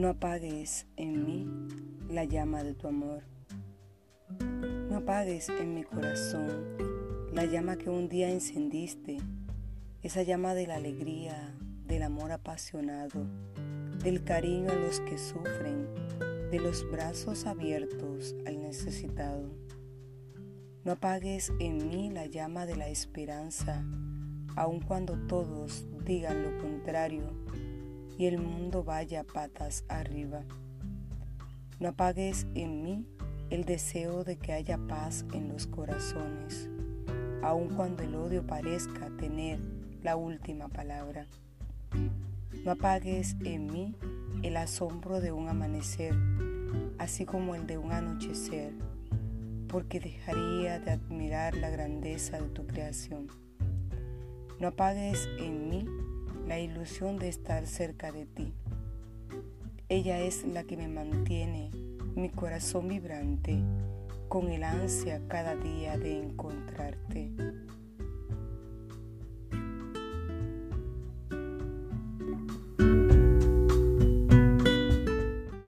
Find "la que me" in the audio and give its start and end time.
60.44-60.88